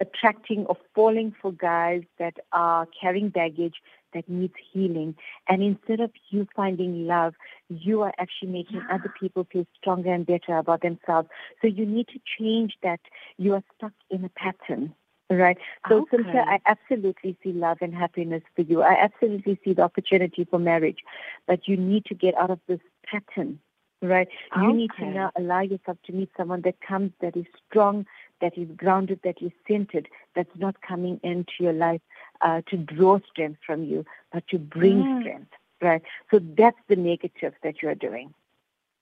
[0.00, 3.74] attracting or falling for guys that are carrying baggage
[4.14, 5.14] that needs healing.
[5.48, 7.34] And instead of you finding love,
[7.68, 11.28] you are actually making other people feel stronger and better about themselves.
[11.60, 13.00] So you need to change that.
[13.36, 14.94] You are stuck in a pattern.
[15.30, 15.58] Right.
[15.88, 16.10] So, Okay.
[16.10, 18.82] Cynthia, I absolutely see love and happiness for you.
[18.82, 20.98] I absolutely see the opportunity for marriage,
[21.46, 23.60] but you need to get out of this pattern,
[24.02, 24.26] right?
[24.56, 28.06] You need to now allow yourself to meet someone that comes, that is strong,
[28.40, 32.00] that is grounded, that is centered, that's not coming into your life
[32.40, 35.20] uh, to draw strength from you, but to bring Mm.
[35.20, 36.02] strength, right?
[36.32, 38.34] So that's the negative that you're doing.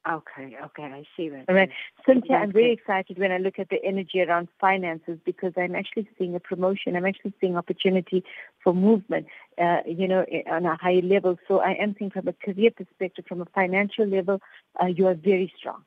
[0.06, 1.44] Okay, okay, I see that.
[1.48, 1.70] All right.
[2.06, 6.08] Cynthia, I'm very excited when I look at the energy around finances because I'm actually
[6.16, 6.96] seeing a promotion.
[6.96, 8.24] I'm actually seeing opportunity
[8.62, 9.26] for movement,
[9.60, 11.38] uh, you know, on a higher level.
[11.46, 14.40] So I am thinking from a career perspective, from a financial level,
[14.80, 15.84] uh, you are very strong.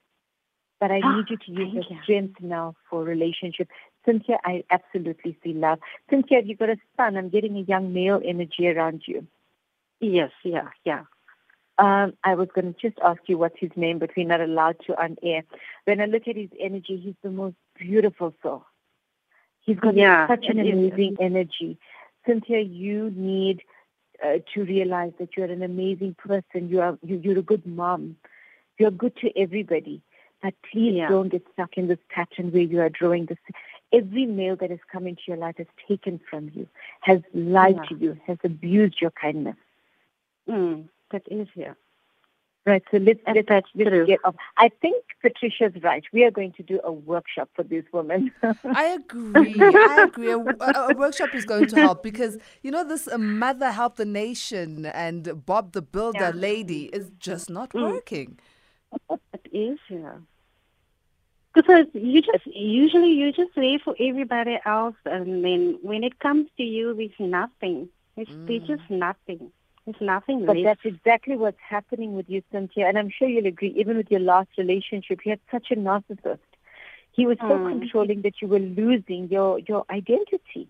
[0.79, 1.97] But I need you to use your you.
[2.03, 3.69] strength now for relationship.
[4.05, 5.79] Cynthia, I absolutely see love.
[6.09, 7.17] Cynthia, you've you got a son?
[7.17, 9.25] I'm getting a young male energy around you.
[9.99, 11.03] Yes, yeah, yeah.
[11.81, 14.77] Um, I was going to just ask you what's his name, but we're not allowed
[14.85, 15.43] to on air.
[15.85, 18.65] When I look at his energy, he's the most beautiful soul.
[19.65, 21.77] He's got Yeah, such an amazing energy.
[22.25, 23.63] Cynthia, you need
[24.23, 26.69] uh, to realize that you're an amazing person.
[26.69, 28.17] You are you, you're a good mom.
[28.77, 30.01] You're good to everybody.
[30.43, 31.09] But please Yeah.
[31.09, 33.37] don't get stuck in this pattern where you are drawing this.
[33.91, 36.67] Every male that has come into your life has taken from you,
[37.01, 37.85] has lied Yeah.
[37.89, 39.57] to you, has abused your kindness.
[40.49, 41.77] Mm, that is here.
[42.63, 44.35] Right, so let's, And let's, that's let's get off.
[44.55, 46.03] I think Patricia's right.
[46.13, 48.31] We are going to do a workshop for these women.
[48.65, 49.59] I agree.
[49.73, 50.29] I agree.
[50.29, 53.95] A, a- a workshop is going to help because you know this uh, mother help
[53.95, 56.29] the nation and Bob the Builder Yeah.
[56.35, 57.81] lady is just not Mm.
[57.81, 58.37] working.
[59.09, 60.21] It is here.
[61.55, 66.47] Because you just usually you just wait for everybody else, and then when it comes
[66.57, 67.89] to you, there's nothing.
[68.15, 69.51] It's, There's just nothing.
[69.85, 70.63] There's nothing but left.
[70.63, 72.87] that's exactly what's happening with you, Cynthia.
[72.87, 76.39] And I'm sure you'll agree, even with your last relationship, you had such a narcissist.
[77.11, 77.69] He was so Mm.
[77.69, 80.67] controlling that you were losing your, your identity.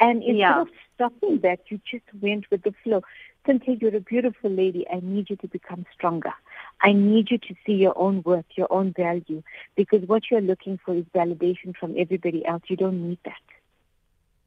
[0.00, 0.60] And instead Yeah.
[0.60, 3.02] of stopping that, you just went with the flow.
[3.46, 4.86] Cynthia, you're a beautiful lady.
[4.90, 6.32] I need you to become stronger.
[6.80, 9.42] I need you to see your own worth, your own value,
[9.76, 12.62] because what you're looking for is validation from everybody else.
[12.68, 13.40] You don't need that.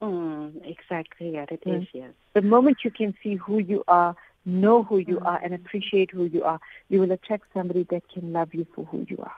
[0.01, 1.31] Mm, exactly.
[1.33, 1.81] Yeah, it Mm.
[1.81, 1.87] is.
[1.93, 2.11] Yes.
[2.33, 6.25] The moment you can see who you are, know who you are, and appreciate who
[6.25, 6.59] you are,
[6.89, 9.35] you will attract somebody that can love you for who you are.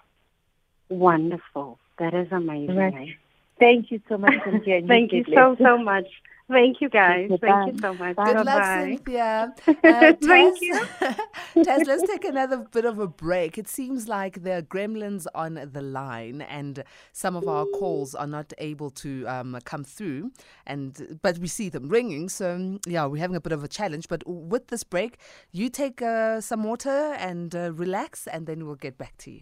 [0.90, 1.80] Wonderful.
[1.98, 2.76] That is amazing.
[2.76, 2.94] Right.
[2.94, 3.14] eh?
[3.60, 4.82] Thank you so much, Cynthia.
[4.88, 6.08] Thank you so so much.
[6.52, 7.32] Thank you guys.
[7.32, 8.18] Okay, Thank you so much.
[8.18, 8.34] Bye.
[8.34, 9.54] Good luck, Cynthia.
[9.68, 10.80] Uh, Thank Taz- you.
[11.64, 13.58] Taz, let's take another bit of a break.
[13.58, 16.84] It seems like there are gremlins on the line, and
[17.14, 20.32] some of our calls are not able to um, come through.
[20.68, 23.70] And but we see them ringing, so um, yeah, we're having a bit of a
[23.70, 24.08] challenge.
[24.10, 25.18] But with this break,
[25.52, 29.42] you take uh, some water and uh, relax, and then we'll get back to you.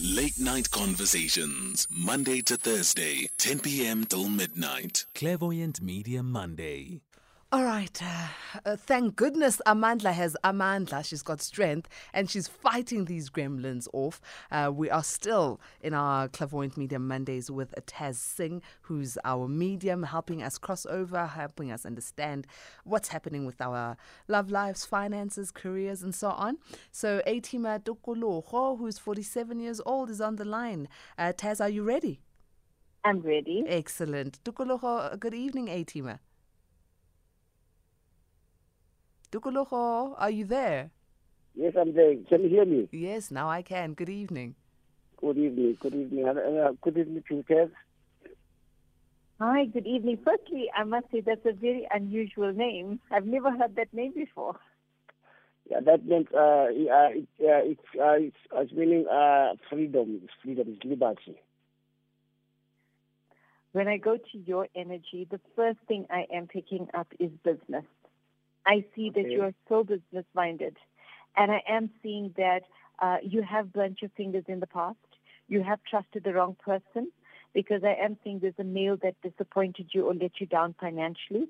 [0.00, 4.04] Late Night Conversations, Monday to Thursday, 10 p.m.
[4.04, 5.06] till midnight.
[5.12, 7.00] Clairvoyant Medium Monday.
[7.50, 7.98] All right.
[8.02, 8.26] Uh,
[8.66, 11.02] uh, thank goodness Amandla has Amandla.
[11.02, 14.20] She's got strength and she's fighting these gremlins off.
[14.50, 20.02] Uh, we are still in our Clairvoyant Medium Mondays with Taz Singh, who's our medium,
[20.02, 22.46] helping us cross over, helping us understand
[22.84, 23.96] what's happening with our
[24.28, 26.58] love lives, finances, careers, and so on.
[26.92, 30.86] So, Atima Tokoloho, who's 47 years old, is on the line.
[31.16, 32.20] Uh, Taz, are you ready?
[33.04, 33.64] I'm ready.
[33.66, 34.38] Excellent.
[34.44, 36.18] Tokoloho, good evening, Atima.
[39.30, 40.90] Tokoloho, are you there?
[41.54, 42.14] Yes, I'm there.
[42.28, 42.88] Can you hear me?
[42.92, 43.92] Yes, now I can.
[43.92, 44.54] Good evening.
[45.20, 45.76] Good evening.
[45.80, 46.26] Good evening.
[46.26, 47.68] Uh, uh, good evening to you, Tess.
[49.40, 50.18] Hi, good evening.
[50.24, 53.00] Firstly, I must say that's a very unusual name.
[53.10, 54.56] I've never heard that name before.
[55.70, 60.20] Yeah, that means uh, uh, it, uh, it's, uh, it's, it's meaning uh, freedom.
[60.24, 60.68] It's freedom.
[60.68, 61.36] It's liberty.
[63.72, 67.84] When I go to your energy, the first thing I am picking up is business.
[68.68, 69.34] I see that Okay.
[69.34, 70.76] you are so business minded.
[71.36, 72.62] And I am seeing that
[73.00, 74.98] uh, you have burnt your fingers in the past.
[75.48, 77.10] You have trusted the wrong person
[77.54, 81.48] because I am seeing there's a male that disappointed you or let you down financially.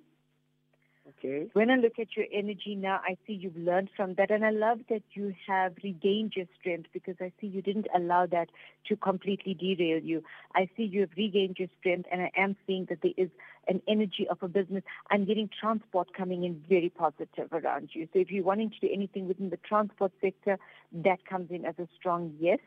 [1.09, 1.49] Okay.
[1.55, 4.31] When I look at your energy now, I see you've learned from that.
[4.31, 8.27] And I love that you have regained your strength because I see you didn't allow
[8.27, 8.49] that
[8.89, 10.23] to completely derail you.
[10.55, 13.31] I see you have regained your strength, and I am seeing that there is
[13.69, 14.85] an energy of a business.
[15.11, 18.09] I'm getting transport coming in very positive around you.
[18.13, 20.59] So if you're wanting to do anything within the transport sector,
[20.93, 22.59] that comes in as a strong yes.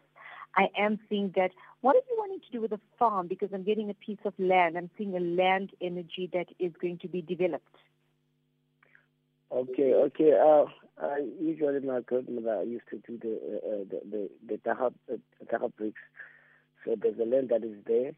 [0.56, 1.52] I am seeing that.
[1.82, 3.28] What are you wanting to do with a farm?
[3.28, 4.78] Because I'm getting a piece of land.
[4.78, 7.66] I'm seeing a land energy that is going to be developed.
[9.52, 9.94] Okay.
[9.94, 10.32] Okay.
[10.34, 10.66] Uh,
[11.02, 15.68] uh, usually, my grandmother used to do the uh, uh, the the the taha, uh,
[15.78, 16.02] bricks.
[16.86, 18.14] So there's a land that is there,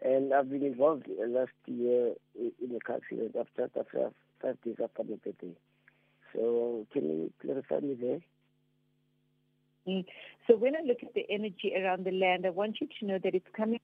[0.00, 4.10] And I've been involved last year in a car accident after, after
[4.40, 5.54] five days after my birthday.
[6.32, 8.20] So can you clarify me there?
[9.86, 10.04] Mm.
[10.46, 13.18] So when I look at the energy around the land, I want you to know
[13.22, 13.77] that it's coming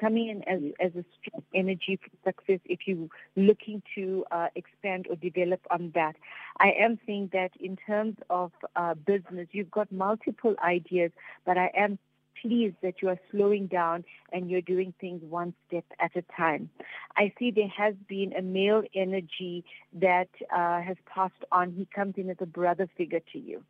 [0.00, 5.06] coming in as, as a strong energy for success if you're looking to uh, expand
[5.10, 6.16] or develop on that.
[6.58, 11.10] I am saying that in terms of uh, business, you've got multiple ideas,
[11.44, 11.98] but I am
[12.40, 16.70] pleased that you are slowing down and you're doing things one step at a time.
[17.16, 21.72] I see there has been a male energy that uh, has passed on.
[21.72, 23.62] He comes in as a brother figure to you.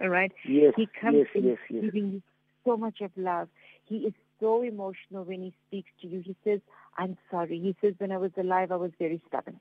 [0.00, 0.32] All right?
[0.46, 1.84] Yes, he comes yes, in yes, yes.
[1.84, 2.22] giving you
[2.64, 3.48] so much of love.
[3.84, 4.14] He is
[4.44, 6.20] so emotional when he speaks to you.
[6.20, 6.60] He says,
[6.98, 7.58] I'm sorry.
[7.58, 9.58] He says, when I was alive, I was very stubborn.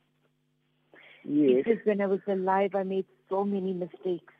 [1.23, 1.63] Yes.
[1.65, 4.33] He says, when I was alive, I made so many mistakes.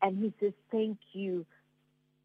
[0.00, 1.44] And he says, thank you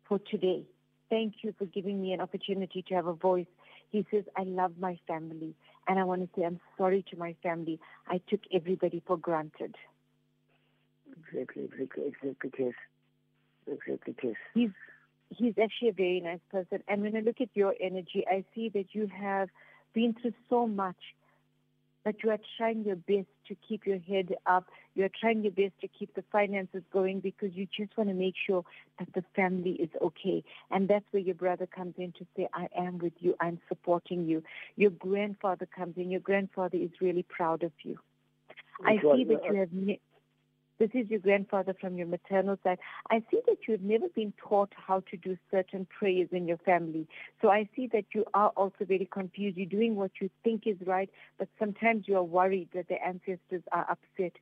[0.07, 0.63] for today.
[1.09, 3.47] Thank you for giving me an opportunity to have a voice.
[3.91, 5.53] He says, I love my family.
[5.87, 7.77] And I want to say, I'm sorry to my family.
[8.07, 9.75] I took everybody for granted.
[11.11, 12.73] Exactly, exactly, exactly, yes.
[13.67, 14.35] Exactly, yes.
[14.53, 14.69] He's
[15.29, 16.83] he's actually a very nice person.
[16.87, 19.49] And when I look at your energy, I see that you have
[19.93, 20.97] been through so much,
[22.03, 24.65] but you are trying your best to keep your head up.
[24.95, 28.15] You are trying your best to keep the finances going because you just want to
[28.15, 28.63] make sure
[28.97, 30.43] that the family is okay.
[30.71, 33.35] And that's where your brother comes in to say, I am with you.
[33.39, 34.43] I'm supporting you.
[34.75, 36.09] Your grandfather comes in.
[36.09, 37.97] Your grandfather is really proud of you.
[38.85, 39.73] I see that you have
[40.79, 42.79] this is your grandfather from your maternal side.
[43.11, 46.57] I see that you have never been taught how to do certain prayers in your
[46.57, 47.07] family.
[47.41, 49.57] So I see that you are also very confused.
[49.57, 53.63] You're doing what you think is right, but sometimes you are worried that the ancestors
[53.71, 54.33] are upset.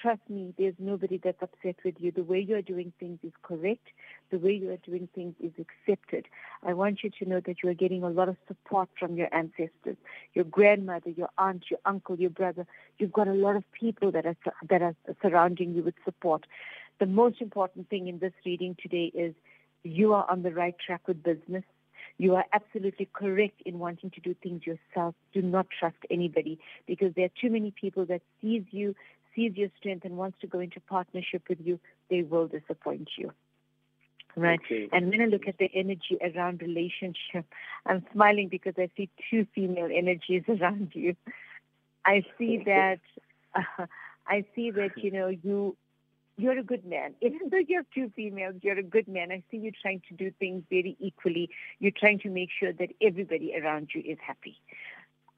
[0.00, 2.12] Trust me, there's nobody that's upset with you.
[2.12, 3.86] The way you are doing things is correct.
[4.30, 6.26] The way you are doing things is accepted.
[6.62, 9.34] I want you to know that you are getting a lot of support from your
[9.34, 9.96] ancestors,
[10.34, 12.66] your grandmother, your aunt, your uncle, your brother.
[12.98, 14.36] You've got a lot of people that are
[14.68, 16.44] that are surrounding you with support.
[17.00, 19.34] The most important thing in this reading today is
[19.82, 21.64] you are on the right track with business.
[22.18, 25.14] You are absolutely correct in wanting to do things yourself.
[25.34, 28.94] Do not trust anybody because there are too many people that sees you,
[29.36, 31.78] sees your strength and wants to go into partnership with you,
[32.10, 33.30] they will disappoint you.
[34.36, 34.60] Right.
[34.64, 34.88] Okay.
[34.92, 37.46] And when I look at the energy around relationship,
[37.86, 41.16] I'm smiling because I see two female energies around you.
[42.04, 43.00] I see that,
[43.54, 43.86] uh,
[44.26, 45.76] I see that, you know, you,
[46.36, 47.14] you're a good man.
[47.22, 49.32] Even though you have two females, you're a good man.
[49.32, 51.48] I see you trying to do things very equally.
[51.78, 54.60] You're trying to make sure that everybody around you is happy.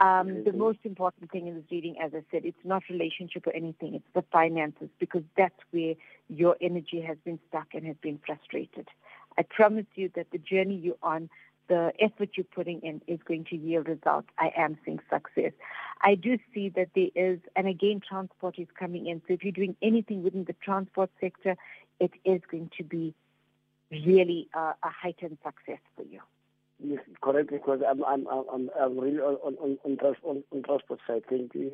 [0.00, 3.52] Um, the most important thing in this reading, as I said, it's not relationship or
[3.52, 3.94] anything.
[3.94, 5.94] It's the finances because that's where
[6.28, 8.86] your energy has been stuck and has been frustrated.
[9.36, 11.28] I promise you that the journey you're on,
[11.68, 14.28] the effort you're putting in is going to yield results.
[14.38, 15.52] I am seeing success.
[16.00, 19.20] I do see that there is, and again, transport is coming in.
[19.26, 21.56] So if you're doing anything within the transport sector,
[21.98, 23.14] it is going to be
[23.90, 26.20] really uh, a heightened success for you.
[26.80, 27.50] Yes, correct.
[27.50, 31.22] Because I'm I'm I'm I'm really on on on, on, on transport side.
[31.28, 31.72] Thank you.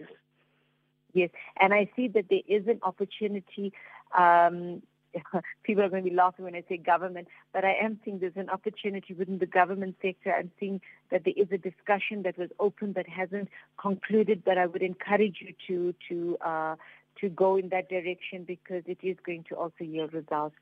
[1.12, 1.30] Yes,
[1.60, 3.72] and I see that there is an opportunity.
[4.16, 4.82] Um,
[5.62, 8.32] people are going to be laughing when I say government, but I am seeing there's
[8.34, 10.34] an opportunity within the government sector.
[10.36, 10.80] I'm seeing
[11.10, 13.48] that there is a discussion that was open but hasn't
[13.80, 14.42] concluded.
[14.44, 16.76] But I would encourage you to to uh,
[17.20, 20.56] to go in that direction because it is going to also yield results.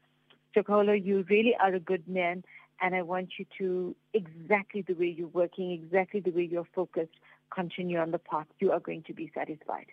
[0.54, 2.44] Chokolo, you really are a good man
[2.82, 7.14] and I want you to exactly the way you're working, exactly the way you're focused,
[7.54, 8.46] continue on the path.
[8.58, 9.86] You are going to be satisfied.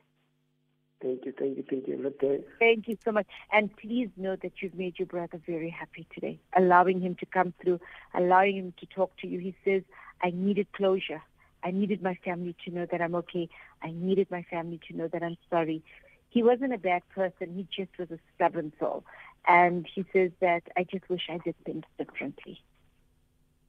[1.01, 2.13] Thank you, thank you, thank you.
[2.21, 2.43] Okay.
[2.59, 3.27] Thank you so much.
[3.53, 7.53] And please know that you've made your brother very happy today, allowing him to come
[7.61, 7.79] through,
[8.13, 9.39] allowing him to talk to you.
[9.39, 9.83] He says,
[10.21, 11.21] I needed closure.
[11.63, 13.47] I needed my family to know that I'm okay.
[13.81, 15.83] I needed my family to know that I'm sorry.
[16.29, 17.53] He wasn't a bad person.
[17.55, 19.05] He just was a stubborn soul.
[19.47, 22.61] And he says that I just wish I did things differently.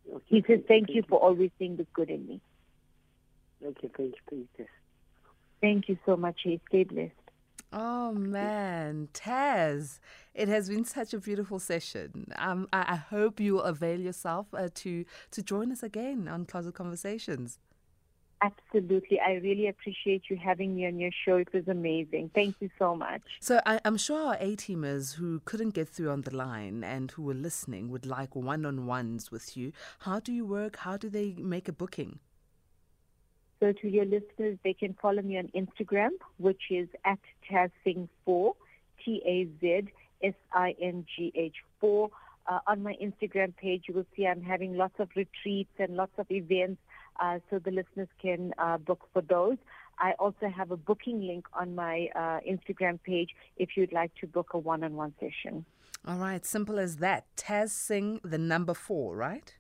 [0.09, 0.25] Okay.
[0.27, 2.41] He says, thank you you for always seeing the good in me.
[3.65, 4.67] Okay, thank you, thank you.
[5.61, 6.41] Thank you so much.
[6.69, 7.13] Stay blessed.
[7.73, 10.01] Oh man, Taz,
[10.35, 12.33] it has been such a beautiful session.
[12.37, 16.47] Um, I, I hope you will avail yourself uh, to to join us again on
[16.47, 17.59] Closet Conversations.
[18.43, 19.21] Absolutely.
[19.21, 21.37] I really appreciate you having me on your show.
[21.37, 22.31] It was amazing.
[22.35, 23.21] Thank you so much.
[23.39, 27.23] So I, am sure our A-teamers who couldn't get through on the line and who
[27.23, 29.73] were listening would like one on ones with you.
[30.01, 30.77] How do you work?
[30.77, 32.19] How do they make a booking?
[33.61, 37.19] So to your listeners, they can follow me on Instagram, which is at
[37.51, 38.55] Tazsingh4,
[39.05, 39.95] T-A-Z-S-I-N-G-H
[41.81, 42.11] 4.
[42.47, 46.19] Uh, on my Instagram page, you will see I'm having lots of retreats and lots
[46.19, 46.81] of events
[47.19, 49.57] uh, so the listeners can uh, book for those.
[49.99, 54.27] I also have a booking link on my uh, Instagram page if you'd like to
[54.27, 55.65] book a one-on-one session.
[56.07, 57.25] All right, simple as that.
[57.37, 59.55] Taz Singh, the number four, right?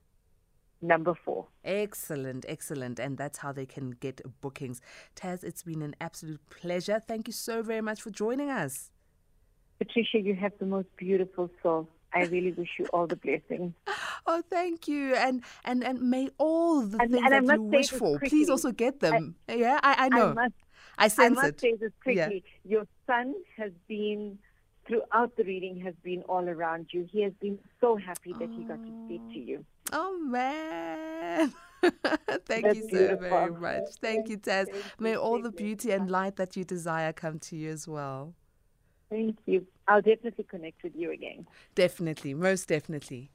[0.82, 1.46] Number four.
[1.62, 2.98] Excellent, excellent.
[2.98, 4.80] And that's how they can get bookings.
[5.14, 7.03] Taz, it's been an absolute pleasure.
[7.07, 8.90] Thank you so very much for joining us.
[9.78, 11.88] Patricia, you have the most beautiful soul.
[12.14, 13.74] I really wish you all the blessings.
[14.26, 17.90] Oh, thank you, and and and may all the and, things and that you wish
[17.90, 18.28] for, quickly.
[18.28, 19.34] please also get them.
[19.48, 20.30] I, yeah, I, I know.
[20.30, 20.54] I, must,
[20.98, 21.60] I sense I must it.
[21.60, 22.44] say this quickly.
[22.64, 22.78] Yeah.
[22.78, 24.38] Your son has been
[24.86, 27.06] throughout the reading has been all around you.
[27.10, 28.56] He has been so happy that oh.
[28.56, 29.64] he got to speak to you.
[29.92, 31.52] Oh, oh man.
[32.46, 33.28] Thank That's you so beautiful.
[33.28, 33.88] very much.
[34.00, 34.66] Thank you, Taz.
[34.98, 38.34] May all the beauty and light that you desire come to you as well.
[39.08, 39.66] Thank you.
[39.88, 41.46] I'll definitely connect with you again.
[41.74, 43.30] Definitely, most definitely.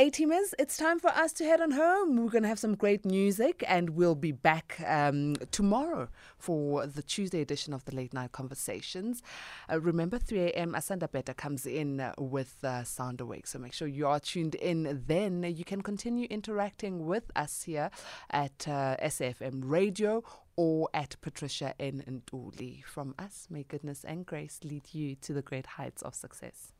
[0.00, 2.22] A-teamers, it's time for us to head on home.
[2.22, 7.02] We're going to have some great music and we'll be back um, tomorrow for the
[7.02, 9.24] Tuesday edition of the Late Night Conversations.
[9.68, 10.74] Uh, remember, 3 a.m.
[10.74, 13.48] Asanda Beta comes in uh, with uh, Sound Awake.
[13.48, 15.42] So make sure you are tuned in then.
[15.42, 17.90] You can continue interacting with us here
[18.30, 20.22] at uh, SAFM Radio
[20.54, 22.04] or at Patricia N.
[22.08, 22.84] Ntuli.
[22.84, 26.72] From us, may goodness and grace lead you to the great heights of success.